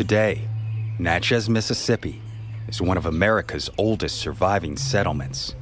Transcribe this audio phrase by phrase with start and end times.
[0.00, 0.48] Today,
[0.98, 2.22] Natchez, Mississippi
[2.68, 5.54] is one of America's oldest surviving settlements.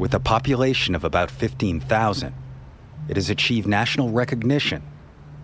[0.00, 2.34] With a population of about 15,000,
[3.08, 4.82] it has achieved national recognition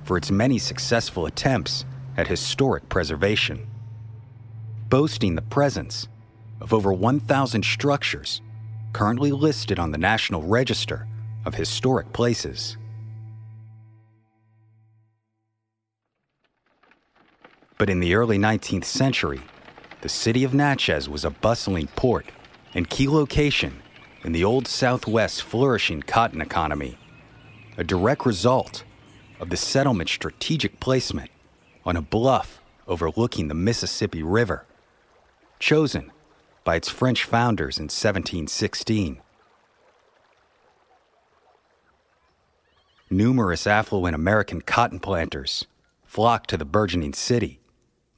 [0.03, 1.85] for its many successful attempts
[2.17, 3.69] at historic preservation,
[4.89, 6.09] boasting the presence
[6.61, 8.41] of over 1,000 structures
[8.93, 11.07] currently listed on the National Register
[11.45, 12.77] of Historic Places.
[17.81, 19.41] But in the early 19th century,
[20.03, 22.27] the city of Natchez was a bustling port
[22.75, 23.81] and key location
[24.23, 26.99] in the Old Southwest's flourishing cotton economy,
[27.79, 28.85] a direct result
[29.41, 31.31] of the settlement's strategic placement
[31.87, 34.67] on a bluff overlooking the Mississippi River,
[35.59, 36.13] chosen
[36.65, 39.23] by its French founders in 1716.
[43.09, 45.67] Numerous affluent American cotton planters
[46.05, 47.60] flocked to the burgeoning city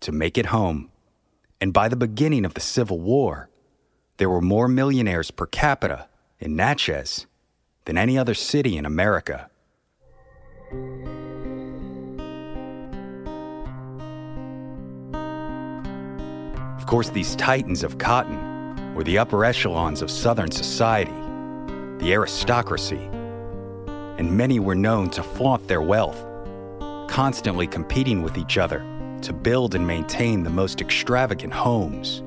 [0.03, 0.91] to make it home.
[1.61, 3.49] And by the beginning of the Civil War,
[4.19, 6.09] there were more millionaires per capita
[6.39, 7.27] in Natchez
[7.87, 9.49] than any other city in America.
[16.77, 21.13] Of course, these titans of cotton were the upper echelons of Southern society,
[21.99, 23.09] the aristocracy,
[24.19, 26.27] and many were known to flaunt their wealth,
[27.09, 28.85] constantly competing with each other
[29.23, 32.23] to build and maintain the most extravagant homes,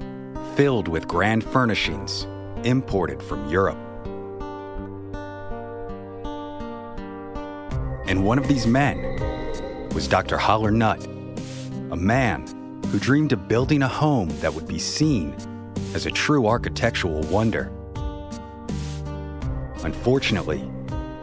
[0.56, 2.26] filled with grand furnishings
[2.64, 3.78] imported from Europe.
[8.08, 10.38] And one of these men was Dr.
[10.38, 11.04] Haller Nutt,
[11.92, 12.48] a man
[12.88, 15.36] who dreamed of building a home that would be seen
[15.94, 17.72] as a true architectural wonder.
[19.84, 20.70] Unfortunately,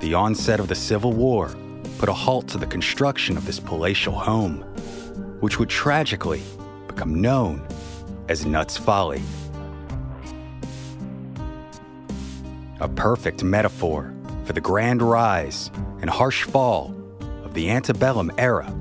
[0.00, 1.54] the onset of the Civil War
[1.98, 4.64] put a halt to the construction of this palatial home
[5.42, 6.40] which would tragically
[6.86, 7.66] become known
[8.28, 9.20] as Nutt's Folly.
[12.78, 14.14] A perfect metaphor
[14.44, 15.68] for the grand rise
[16.00, 16.94] and harsh fall
[17.42, 18.72] of the antebellum era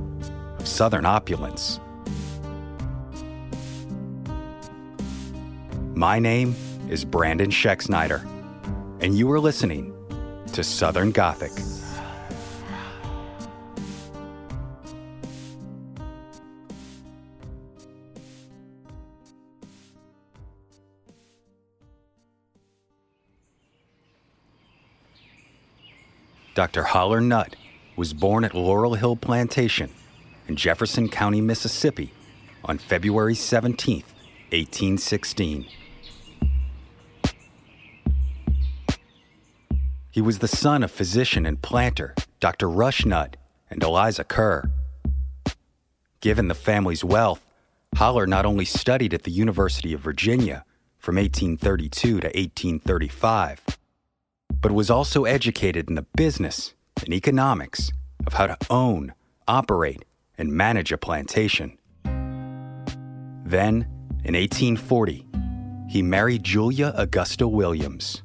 [0.59, 1.79] of Southern opulence.
[5.95, 6.55] My name
[6.89, 8.23] is Brandon Schexnayder,
[9.01, 9.95] and you are listening
[10.53, 11.53] to Southern Gothic.
[26.53, 26.84] Dr.
[26.84, 27.56] Haller Nutt
[27.95, 29.89] was born at Laurel Hill Plantation
[30.50, 32.12] in Jefferson County, Mississippi
[32.66, 34.03] on February 17,
[34.51, 35.66] 1816.
[40.09, 42.69] He was the son of physician and planter Dr.
[42.69, 43.38] Rush Nutt
[43.69, 44.69] and Eliza Kerr.
[46.19, 47.45] Given the family's wealth,
[47.95, 50.65] Haller not only studied at the University of Virginia
[51.00, 53.62] from 1832 to 1835,
[54.62, 56.74] but was also educated in the business
[57.04, 57.92] and economics
[58.28, 59.13] of how to own,
[59.48, 60.06] operate,
[60.38, 61.78] and manage a plantation.
[63.44, 63.88] Then,
[64.24, 65.28] in 1840,
[65.90, 68.22] he married Julia Augusta Williams.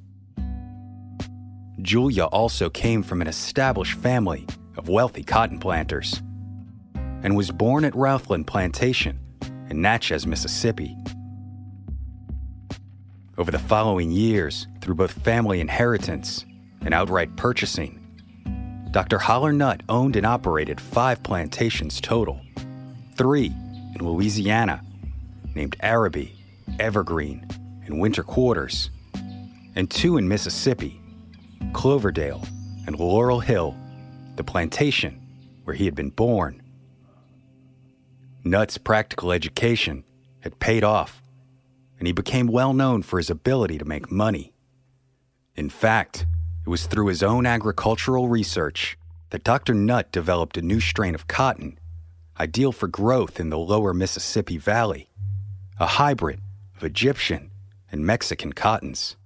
[1.83, 4.47] Julia also came from an established family
[4.77, 6.23] of wealthy cotton planters
[7.23, 9.19] and was born at Routhland Plantation
[9.69, 10.97] in Natchez, Mississippi.
[13.38, 16.47] Over the following years, through both family inheritance
[16.81, 18.00] and outright purchasing,
[18.93, 19.19] Dr.
[19.19, 22.41] Haller Nutt owned and operated five plantations total
[23.15, 23.55] three
[23.94, 24.83] in Louisiana,
[25.55, 26.35] named Araby,
[26.79, 27.47] Evergreen,
[27.85, 28.91] and Winter Quarters,
[29.75, 31.00] and two in Mississippi,
[31.75, 32.43] Cloverdale
[32.87, 33.77] and Laurel Hill,
[34.37, 35.21] the plantation
[35.65, 36.62] where he had been born.
[38.44, 40.05] Nutt's practical education
[40.41, 41.23] had paid off,
[41.98, 44.52] and he became well known for his ability to make money.
[45.54, 46.26] In fact,
[46.64, 48.98] it was through his own agricultural research
[49.31, 49.75] that Dr.
[49.75, 51.78] Nutt developed a new strain of cotton,
[52.38, 55.08] ideal for growth in the lower Mississippi Valley,
[55.78, 56.40] a hybrid
[56.76, 57.50] of Egyptian
[57.90, 59.16] and Mexican cottons.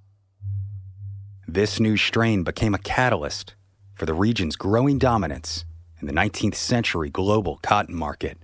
[1.48, 3.54] This new strain became a catalyst
[3.94, 5.64] for the region's growing dominance
[6.00, 8.38] in the 19th century global cotton market.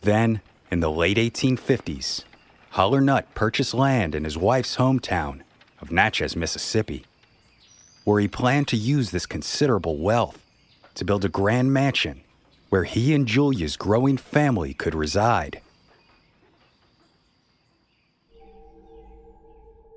[0.00, 2.24] Then, in the late 1850s,
[2.70, 5.42] Haller Nutt purchased land in his wife's hometown
[5.80, 7.04] of Natchez, Mississippi,
[8.04, 10.44] where he planned to use this considerable wealth
[10.94, 12.22] to build a grand mansion
[12.70, 15.60] where he and Julia's growing family could reside.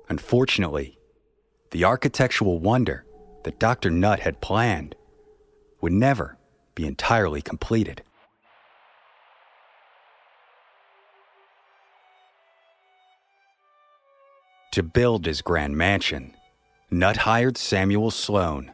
[0.08, 0.98] Unfortunately,
[1.70, 3.04] the architectural wonder
[3.44, 3.90] that Dr.
[3.90, 4.96] Nutt had planned
[5.80, 6.36] would never
[6.74, 8.02] be entirely completed.
[14.74, 16.34] To build his grand mansion,
[16.90, 18.72] Nutt hired Samuel Sloan,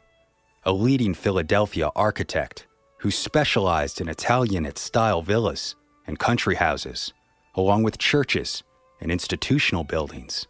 [0.65, 2.67] a leading Philadelphia architect
[3.01, 5.77] who specialized in Italianate style villas
[6.07, 7.13] and country houses,
[7.55, 8.63] along with churches
[9.03, 10.47] and institutional buildings.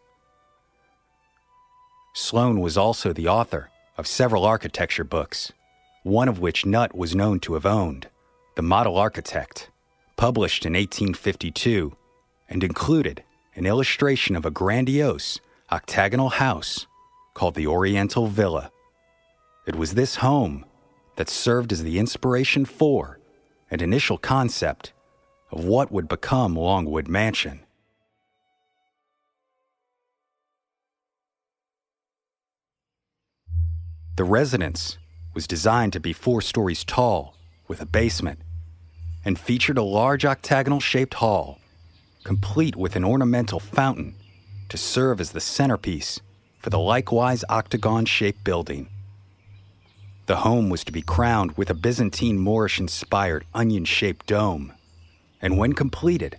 [2.15, 5.51] Sloan was also the author of several architecture books,
[6.05, 8.07] one of which Nutt was known to have owned,
[8.55, 9.69] The Model Architect,
[10.17, 11.97] published in 1852
[12.49, 13.25] and included
[13.55, 16.87] an illustration of a grandiose octagonal house
[17.35, 18.71] called the Oriental Villa.
[19.67, 20.65] It was this home
[21.17, 23.19] that served as the inspiration for
[23.71, 24.93] and initial concept
[25.51, 27.61] of what would become Longwood Mansion.
[34.17, 34.99] The residence
[35.35, 37.37] was designed to be four stories tall
[37.69, 38.41] with a basement
[39.25, 41.59] and featured a large octagonal shaped hall,
[42.25, 44.15] complete with an ornamental fountain
[44.69, 46.21] to serve as the centerpiece
[46.59, 48.89] for the likewise octagon shaped building.
[50.27, 54.73] The home was to be crowned with a Byzantine Moorish inspired onion shaped dome,
[55.43, 56.37] and when completed,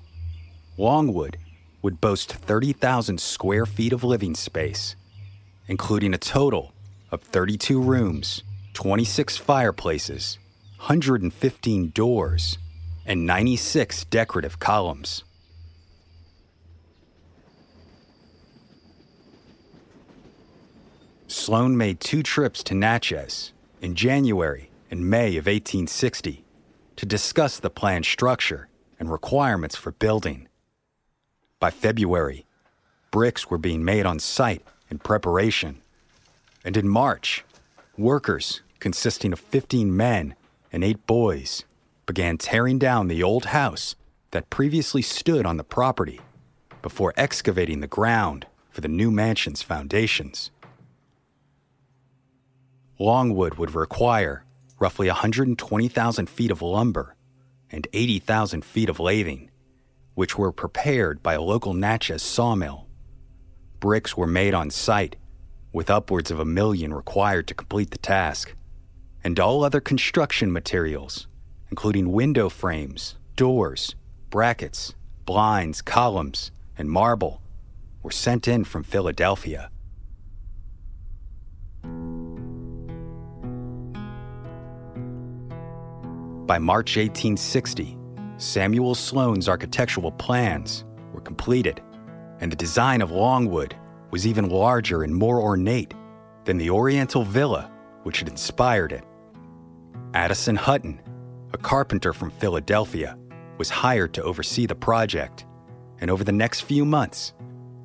[0.78, 1.38] Longwood
[1.82, 4.96] would boast 30,000 square feet of living space,
[5.68, 6.74] including a total
[7.12, 8.44] of 32 rooms,
[8.74, 10.38] 26 fireplaces,
[10.78, 12.58] 115 doors,
[13.06, 15.24] and 96 decorative columns.
[21.32, 26.44] Sloan made two trips to Natchez in January and May of 1860
[26.98, 28.68] to discuss the planned structure
[29.00, 30.50] and requirements for building.
[31.58, 32.46] By February,
[33.12, 35.82] bricks were being made on site in preparation.
[36.66, 37.46] And in March,
[37.98, 40.36] workers consisting of 15 men
[40.70, 41.64] and 8 boys
[42.06, 43.96] began tearing down the old house
[44.32, 46.20] that previously stood on the property
[46.82, 50.52] before excavating the ground for the new mansion's foundations.
[53.02, 54.46] Longwood would require
[54.80, 57.16] roughly 120,000 feet of lumber
[57.72, 59.50] and 80,000 feet of lathing,
[60.14, 62.88] which were prepared by a local Natchez sawmill.
[63.80, 65.16] Bricks were made on site,
[65.74, 68.54] with upwards of a million required to complete the task,
[69.24, 71.28] and all other construction materials,
[71.72, 73.96] including window frames, doors,
[74.30, 74.94] brackets,
[75.26, 77.42] blinds, columns, and marble,
[78.04, 79.72] were sent in from Philadelphia.
[86.46, 87.98] By March 1860,
[88.38, 90.84] Samuel Sloan's architectural plans
[91.14, 91.82] were completed,
[92.40, 93.76] and the design of Longwood
[94.10, 95.94] was even larger and more ornate
[96.46, 97.72] than the Oriental villa
[98.04, 99.04] which had inspired it.
[100.16, 101.00] Addison Hutton,
[101.54, 103.18] a carpenter from Philadelphia,
[103.60, 105.46] was hired to oversee the project,
[106.00, 107.34] and over the next few months,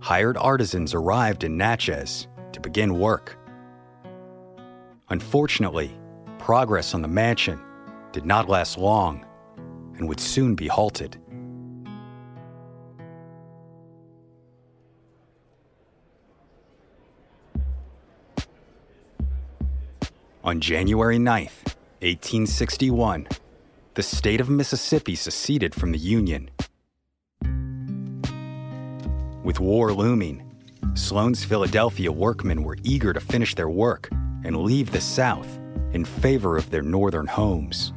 [0.01, 3.39] hired artisans arrived in Natchez to begin work.
[5.11, 5.97] Unfortunately,
[6.39, 7.61] progress on the mansion
[8.17, 9.27] did not last long
[9.99, 11.19] and would soon be halted.
[20.43, 23.29] On January 9th, 1861,
[23.93, 26.49] the state of Mississippi seceded from the Union.
[29.45, 30.43] With war looming,
[30.95, 34.09] Sloan's Philadelphia workmen were eager to finish their work
[34.43, 35.59] and leave the South
[35.93, 37.93] in favor of their northern homes.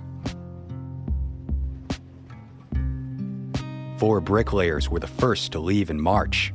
[4.00, 6.54] Four bricklayers were the first to leave in March,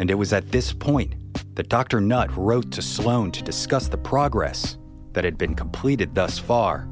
[0.00, 1.14] and it was at this point
[1.54, 2.00] that Dr.
[2.00, 4.76] Nutt wrote to Sloan to discuss the progress
[5.12, 6.88] that had been completed thus far,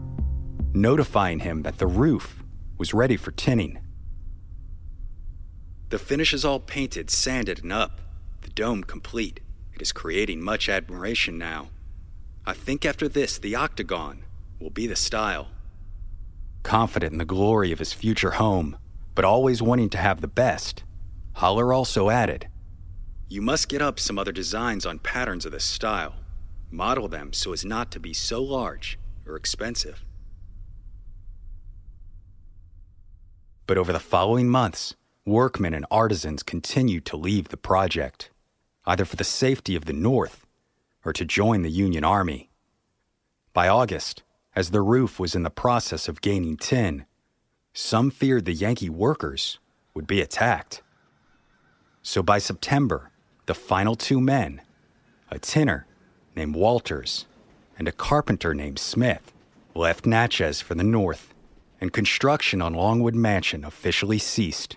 [0.73, 2.45] notifying him that the roof
[2.79, 3.81] was ready for tinning.
[5.89, 8.01] The finish is all painted, sanded, and up,
[8.43, 9.41] the dome complete.
[9.75, 11.71] It is creating much admiration now.
[12.47, 14.27] I think after this, the octagon
[14.61, 15.49] will be the style.
[16.63, 18.77] Confident in the glory of his future home,
[19.15, 20.85] but always wanting to have the best,
[21.35, 22.49] Haller also added
[23.33, 26.17] you must get up some other designs on patterns of this style.
[26.71, 30.05] Model them so as not to be so large or expensive.
[33.67, 38.29] But over the following months, workmen and artisans continued to leave the project,
[38.85, 40.45] either for the safety of the North
[41.03, 42.51] or to join the Union Army.
[43.55, 44.23] By August,
[44.55, 47.07] as the roof was in the process of gaining tin,
[47.73, 49.59] some feared the Yankee workers
[49.95, 50.83] would be attacked.
[52.03, 53.11] So by September,
[53.47, 54.61] the final two men,
[55.31, 55.87] a tinner
[56.37, 57.27] named Walters
[57.79, 59.33] and a carpenter named Smith,
[59.75, 61.33] left Natchez for the north,
[61.81, 64.77] and construction on Longwood Mansion officially ceased,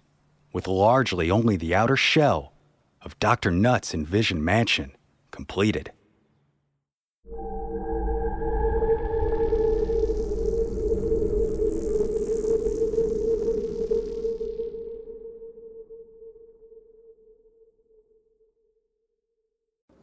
[0.54, 2.54] with largely only the outer shell
[3.02, 3.52] of Dr.
[3.52, 4.92] Nutt's envisioned mansion
[5.32, 5.92] completed.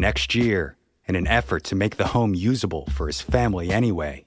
[0.00, 0.76] Next year
[1.06, 4.24] in an effort to make the home usable for his family anyway.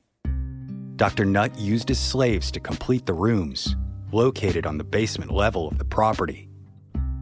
[0.96, 1.26] Dr.
[1.26, 3.76] Nutt used his slaves to complete the rooms
[4.12, 6.48] located on the basement level of the property,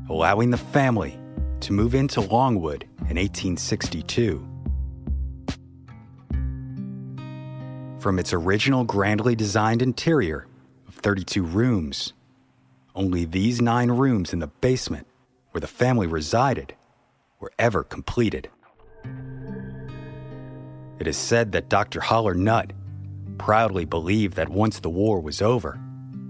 [0.09, 1.17] allowing the family
[1.61, 4.45] to move into Longwood in 1862.
[7.99, 10.47] From its original grandly designed interior
[10.87, 12.13] of 32 rooms,
[12.93, 15.07] only these nine rooms in the basement
[15.51, 16.73] where the family resided
[17.41, 18.49] were ever completed.
[20.99, 21.99] It is said that Dr.
[21.99, 22.71] Haller Nutt
[23.37, 25.79] proudly believed that once the war was over,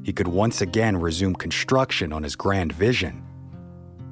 [0.04, 3.22] he could once again resume construction on his grand vision.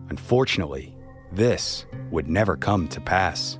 [0.09, 0.93] Unfortunately,
[1.31, 3.57] this would never come to pass.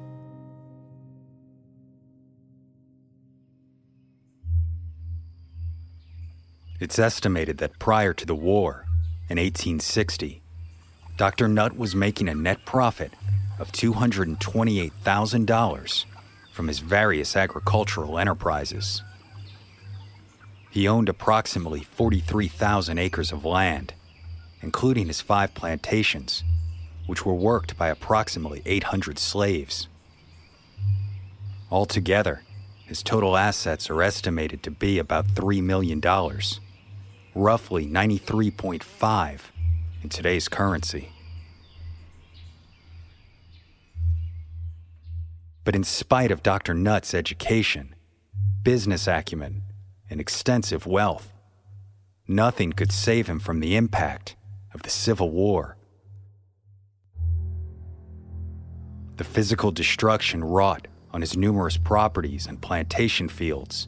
[6.80, 8.86] It's estimated that prior to the war,
[9.30, 10.42] in 1860,
[11.20, 11.48] Dr.
[11.50, 13.12] Nutt was making a net profit
[13.60, 16.06] of $228,000
[16.54, 19.04] from his various agricultural enterprises.
[20.72, 23.94] He owned approximately 43,000 acres of land,
[24.62, 26.46] including his five plantations,
[27.06, 29.90] which were worked by approximately 800 slaves.
[31.70, 32.44] Altogether,
[32.86, 36.00] his total assets are estimated to be about $3 million,
[37.36, 39.42] roughly 93.5
[40.04, 41.12] in today's currency.
[45.64, 46.74] But in spite of Dr.
[46.74, 47.94] Nutt's education,
[48.64, 49.64] business acumen,
[50.10, 51.32] and extensive wealth,
[52.28, 54.36] nothing could save him from the impact
[54.74, 55.78] of the Civil War.
[59.18, 63.88] The physical destruction wrought on his numerous properties and plantation fields,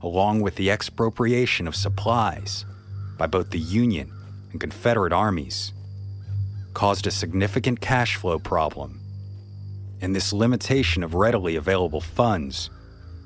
[0.00, 2.64] along with the expropriation of supplies
[3.16, 4.12] by both the Union
[4.52, 5.72] and Confederate armies,
[6.74, 9.00] caused a significant cash flow problem.
[10.00, 12.70] And this limitation of readily available funds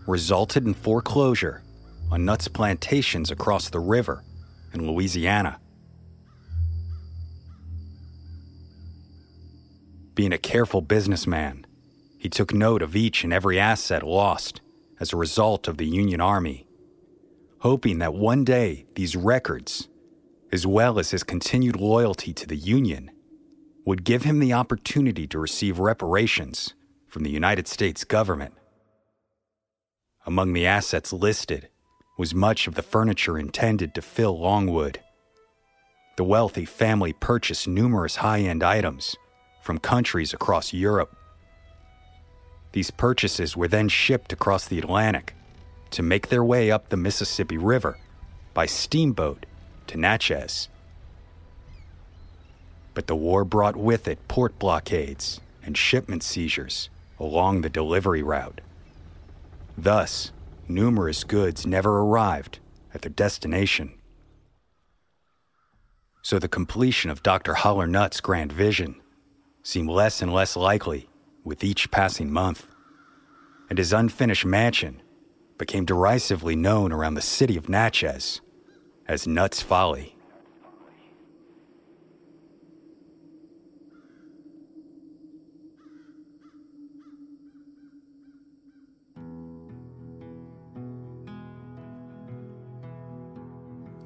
[0.06, 1.62] resulted in foreclosure
[2.10, 4.24] on Nutt's plantations across the river
[4.72, 5.58] in Louisiana.
[10.14, 11.66] Being a careful businessman,
[12.18, 14.60] he took note of each and every asset lost
[15.00, 16.66] as a result of the Union Army,
[17.60, 19.88] hoping that one day these records,
[20.52, 23.10] as well as his continued loyalty to the Union,
[23.86, 26.74] would give him the opportunity to receive reparations
[27.08, 28.54] from the United States government.
[30.26, 31.68] Among the assets listed
[32.18, 35.00] was much of the furniture intended to fill Longwood.
[36.16, 39.16] The wealthy family purchased numerous high end items
[39.62, 41.16] from countries across Europe
[42.72, 45.34] these purchases were then shipped across the Atlantic
[45.90, 47.98] to make their way up the Mississippi River
[48.54, 49.46] by steamboat
[49.88, 50.68] to Natchez.
[52.94, 58.60] But the war brought with it port blockades and shipment seizures along the delivery route.
[59.76, 60.32] Thus,
[60.68, 62.58] numerous goods never arrived
[62.92, 63.94] at their destination.
[66.22, 67.54] So the completion of Dr.
[67.54, 69.00] Haller Nutt's grand vision
[69.62, 71.08] seemed less and less likely
[71.44, 72.66] with each passing month,
[73.68, 75.02] and his unfinished mansion
[75.58, 78.40] became derisively known around the city of Natchez
[79.08, 80.16] as Nutt's Folly.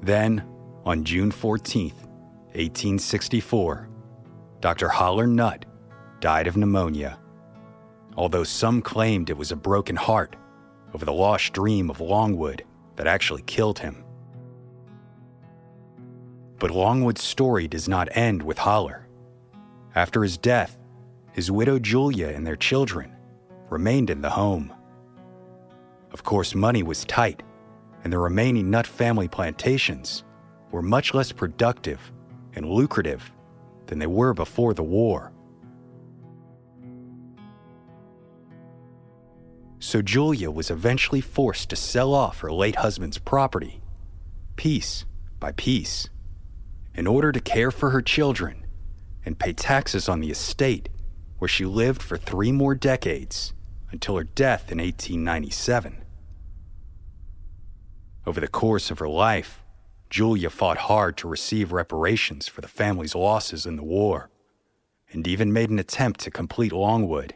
[0.01, 0.45] Then,
[0.85, 3.89] on June 14, 1864,
[4.61, 4.87] Dr.
[4.87, 5.65] Haller Nutt
[6.21, 7.19] died of pneumonia
[8.17, 10.35] although some claimed it was a broken heart
[10.93, 14.03] over the lost dream of Longwood that actually killed him.
[16.59, 19.07] But Longwood's story does not end with Haller.
[19.95, 20.77] After his death,
[21.31, 23.15] his widow Julia and their children
[23.69, 24.73] remained in the home.
[26.11, 27.43] Of course, money was tight,
[28.03, 30.23] and the remaining Nutt family plantations
[30.71, 32.11] were much less productive
[32.53, 33.31] and lucrative
[33.85, 35.31] than they were before the war.
[39.87, 43.81] so Julia was eventually forced to sell off her late husband's property,
[44.57, 45.05] piece
[45.39, 46.09] by piece,
[46.97, 48.65] in order to care for her children
[49.23, 50.89] and pay taxes on the estate
[51.37, 53.53] where she lived for three more decades
[53.91, 56.03] until her death in 1897.
[58.25, 59.63] Over the course of her life,
[60.09, 64.29] Julia fought hard to receive reparations for the family's losses in the war,
[65.11, 67.35] and even made an attempt to complete Longwood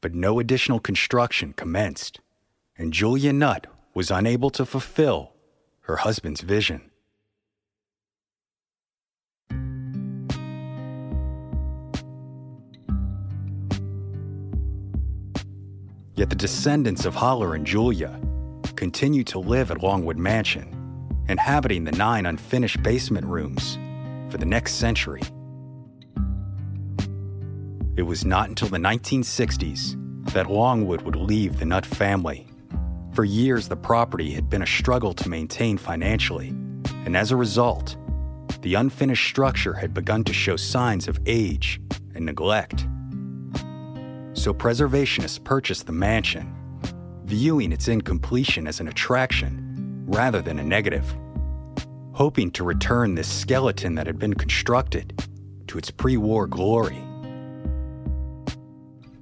[0.00, 2.20] but no additional construction commenced,
[2.76, 5.32] and Julia Nutt was unable to fulfill
[5.82, 6.89] her husband's vision.
[16.20, 18.20] Yet the descendants of Haller and Julia
[18.76, 20.68] continue to live at Longwood Mansion,
[21.30, 23.78] inhabiting the nine unfinished basement rooms
[24.28, 25.22] for the next century.
[27.96, 29.96] It was not until the 1960s
[30.34, 32.46] that Longwood would leave the Nutt family.
[33.14, 36.48] For years, the property had been a struggle to maintain financially,
[37.06, 37.96] and as a result,
[38.60, 41.80] the unfinished structure had begun to show signs of age
[42.14, 42.84] and neglect.
[44.40, 46.54] So preservationists purchased the mansion,
[47.24, 51.14] viewing its incompletion as an attraction rather than a negative,
[52.12, 55.22] hoping to return this skeleton that had been constructed
[55.66, 57.04] to its pre war glory.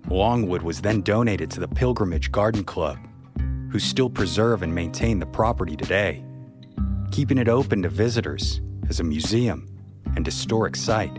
[0.09, 2.99] Longwood was then donated to the Pilgrimage Garden Club,
[3.73, 6.23] who still preserve and maintain the property today.
[7.11, 9.67] keeping it open to visitors as a museum
[10.15, 11.17] and historic site.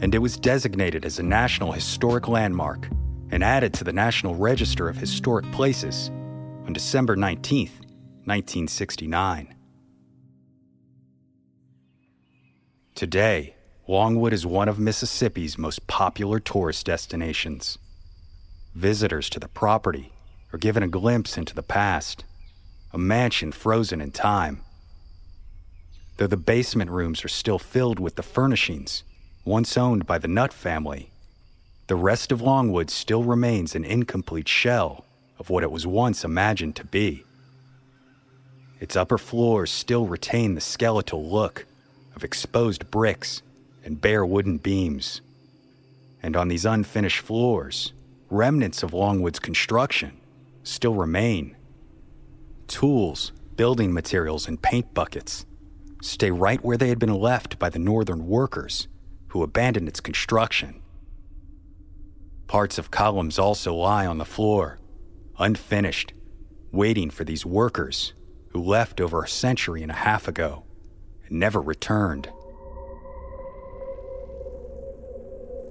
[0.00, 2.88] And it was designated as a National Historic Landmark
[3.30, 6.08] and added to the National Register of Historic Places
[6.66, 7.66] on December 19,
[8.24, 9.54] 1969.
[12.94, 13.54] Today,
[13.88, 17.78] Longwood is one of Mississippi's most popular tourist destinations.
[18.74, 20.12] Visitors to the property
[20.52, 22.24] are given a glimpse into the past,
[22.92, 24.62] a mansion frozen in time.
[26.16, 29.04] Though the basement rooms are still filled with the furnishings
[29.44, 31.12] once owned by the Nutt family,
[31.90, 35.04] the rest of Longwood still remains an incomplete shell
[35.40, 37.24] of what it was once imagined to be.
[38.78, 41.66] Its upper floors still retain the skeletal look
[42.14, 43.42] of exposed bricks
[43.84, 45.20] and bare wooden beams.
[46.22, 47.92] And on these unfinished floors,
[48.30, 50.12] remnants of Longwood's construction
[50.62, 51.56] still remain.
[52.68, 55.44] Tools, building materials, and paint buckets
[56.02, 58.86] stay right where they had been left by the northern workers
[59.30, 60.79] who abandoned its construction.
[62.50, 64.80] Parts of columns also lie on the floor,
[65.38, 66.14] unfinished,
[66.72, 68.12] waiting for these workers
[68.48, 70.64] who left over a century and a half ago
[71.24, 72.28] and never returned.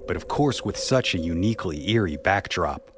[0.06, 2.90] But of course, with such a uniquely eerie backdrop,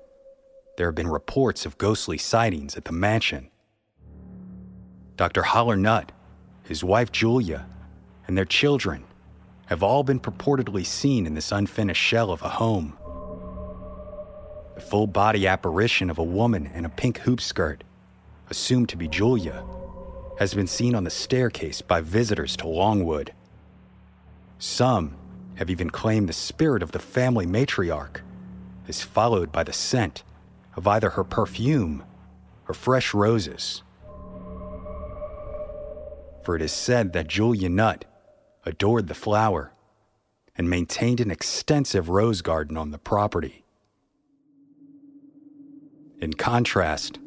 [0.76, 3.50] there have been reports of ghostly sightings at the mansion.
[5.16, 5.42] Dr.
[5.42, 6.12] Haller Nutt,
[6.62, 7.66] his wife Julia,
[8.28, 9.02] and their children
[9.66, 12.96] have all been purportedly seen in this unfinished shell of a home.
[14.74, 17.84] The full body apparition of a woman in a pink hoop skirt,
[18.48, 19.64] assumed to be Julia,
[20.38, 23.32] has been seen on the staircase by visitors to Longwood.
[24.58, 25.16] Some
[25.56, 28.20] have even claimed the spirit of the family matriarch
[28.88, 30.22] is followed by the scent
[30.74, 32.04] of either her perfume
[32.66, 33.82] or fresh roses.
[36.42, 38.04] For it is said that Julia Nutt
[38.64, 39.72] adored the flower
[40.56, 43.61] and maintained an extensive rose garden on the property.
[46.22, 47.18] In contrast,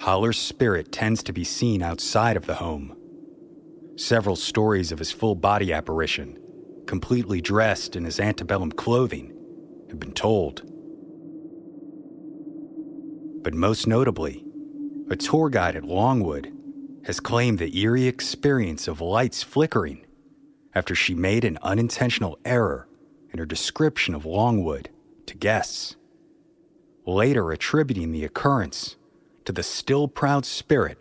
[0.00, 2.96] Haller's spirit tends to be seen outside of the home.
[3.96, 6.38] Several stories of his full body apparition
[6.86, 9.32] completely dressed in his antebellum clothing,
[9.88, 10.62] have been told.
[13.42, 14.44] But most notably,
[15.10, 16.52] a tour guide at Longwood
[17.04, 20.04] has claimed the eerie experience of lights flickering
[20.74, 22.88] after she made an unintentional error
[23.32, 24.90] in her description of Longwood
[25.26, 25.96] to guests,
[27.06, 28.96] later attributing the occurrence
[29.44, 30.98] to the still proud spirit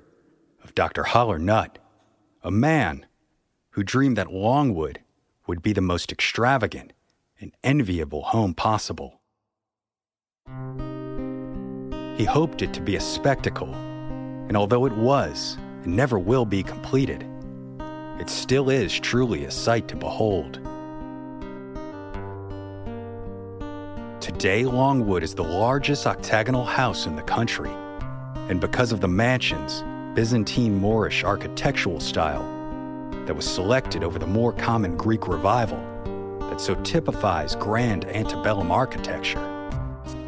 [0.63, 1.03] of Dr.
[1.03, 1.79] Haller Nutt,
[2.43, 3.07] a man
[3.71, 4.99] who dreamed that Longwood
[5.47, 6.93] would be the most extravagant
[7.41, 9.19] and enviable home possible.
[12.15, 16.63] He hoped it to be a spectacle, and although it was and never will be
[16.63, 17.25] completed,
[18.19, 20.59] it still is truly a sight to behold.
[24.45, 27.71] Today, Longwood is the largest octagonal house in the country,
[28.47, 32.43] and because of the mansion's Byzantine Moorish architectural style,
[33.25, 35.79] that was selected over the more common Greek revival
[36.41, 39.41] that so typifies grand antebellum architecture.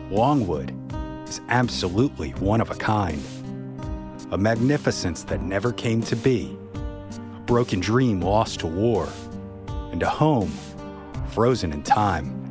[0.10, 0.73] Longwood
[1.30, 3.21] is absolutely one of a kind,
[4.32, 6.58] a magnificence that never came to be,
[7.36, 9.08] a broken dream lost to war,
[9.91, 10.51] and a home
[11.27, 12.47] frozen in time.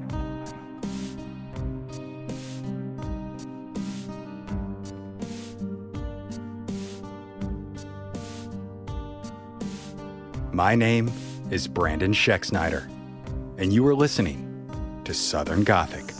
[10.56, 11.12] My name
[11.50, 12.88] is Brandon Schexnayder,
[13.58, 14.40] and you are listening
[15.04, 16.10] to Southern Gothic.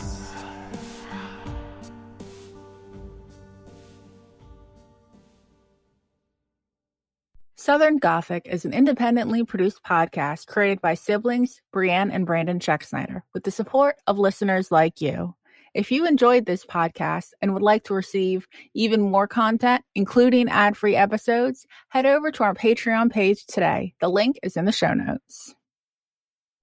[7.55, 13.43] Southern Gothic is an independently produced podcast created by siblings Brienne and Brandon Schexnayder with
[13.43, 15.33] the support of listeners like you.
[15.73, 20.77] If you enjoyed this podcast and would like to receive even more content, including ad
[20.77, 23.93] free episodes, head over to our Patreon page today.
[23.99, 25.55] The link is in the show notes.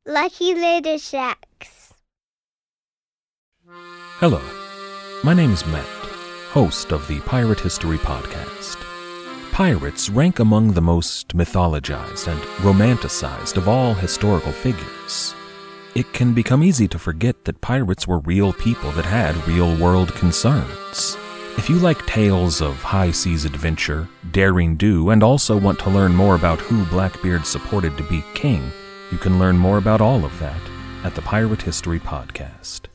[0.06, 1.94] Lucky Little Shacks.
[4.18, 4.40] Hello,
[5.22, 5.86] my name is Matt,
[6.50, 8.76] host of the Pirate History Podcast.
[9.52, 15.34] Pirates rank among the most mythologized and romanticized of all historical figures
[15.94, 20.12] it can become easy to forget that pirates were real people that had real world
[20.14, 21.16] concerns.
[21.56, 26.12] If you like tales of high seas adventure, daring do, and also want to learn
[26.12, 28.72] more about who Blackbeard supported to be king,
[29.12, 30.60] you can learn more about all of that
[31.04, 32.86] at the Pirate History Podcast.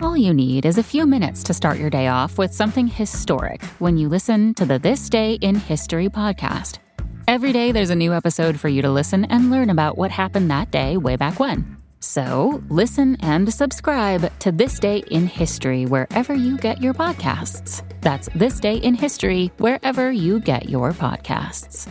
[0.00, 3.62] All you need is a few minutes to start your day off with something historic
[3.78, 6.78] when you listen to the This Day in History podcast
[7.28, 10.50] Every day there's a new episode for you to listen and learn about what happened
[10.50, 11.76] that day way back when.
[12.00, 17.82] So listen and subscribe to This Day in History wherever you get your podcasts.
[18.00, 21.88] That's This Day in History wherever you get your podcasts.